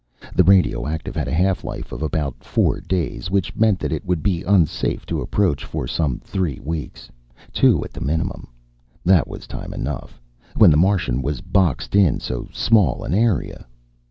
[0.35, 4.23] The radioactive had a half life of about four days, which meant that it would
[4.23, 7.11] be unsafe to approach for some three weeks
[7.53, 8.47] two at the minimum.
[9.05, 10.19] That was time enough,
[10.55, 13.67] when the Martian was boxed in so small an area.